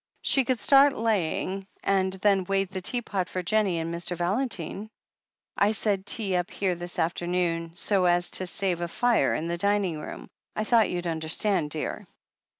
[0.23, 4.17] She could start laying, and then wait the teapot for Jennie and Mr.
[4.17, 4.89] Valentine.
[5.55, 9.59] I said tea up here this afternoon so as to save a fire in the
[9.59, 10.27] dining room.
[10.55, 12.07] I thought you'd understand, dear."